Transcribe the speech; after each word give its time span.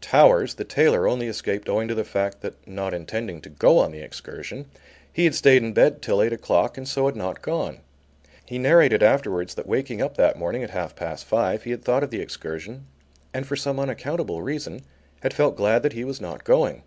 Towers, 0.00 0.54
the 0.54 0.64
tailor, 0.64 1.06
only 1.06 1.26
escaped 1.28 1.68
owing 1.68 1.88
to 1.88 1.94
the 1.94 2.04
fact 2.06 2.40
that, 2.40 2.54
not 2.66 2.94
intending 2.94 3.42
to 3.42 3.50
go 3.50 3.76
on 3.76 3.92
the 3.92 3.98
excursion 4.00 4.64
he 5.12 5.24
had 5.24 5.34
stayed 5.34 5.62
in 5.62 5.74
bed 5.74 6.00
till 6.00 6.22
eight 6.22 6.32
o'clock 6.32 6.78
and 6.78 6.88
so 6.88 7.04
had 7.04 7.16
not 7.16 7.42
gone. 7.42 7.80
He 8.46 8.56
narrated 8.56 9.02
afterwards 9.02 9.54
that 9.56 9.66
waking 9.66 10.00
up 10.00 10.16
that 10.16 10.38
morning 10.38 10.62
at 10.62 10.70
half 10.70 10.96
past 10.96 11.26
five, 11.26 11.64
he 11.64 11.70
had 11.70 11.84
thought 11.84 12.02
of 12.02 12.08
the 12.08 12.22
excursion 12.22 12.86
and 13.34 13.46
for 13.46 13.56
some 13.56 13.78
unaccountable 13.78 14.40
reason 14.40 14.80
had 15.20 15.34
felt 15.34 15.54
glad 15.54 15.82
that 15.82 15.92
he 15.92 16.04
was 16.06 16.18
not 16.18 16.44
going. 16.44 16.82